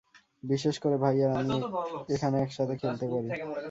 বিশেষ 0.43 0.75
করে, 0.83 0.95
ভাই 1.03 1.15
আর 1.25 1.31
আমি, 1.35 1.57
এখানে 2.09 2.35
একসাথে 2.39 2.73
খেলতে 2.81 3.05
পারি। 3.07 3.27